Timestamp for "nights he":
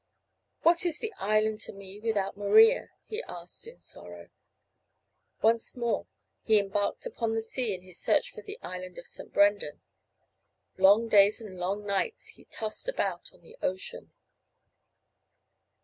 11.85-12.45